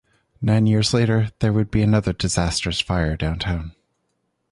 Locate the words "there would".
1.41-1.69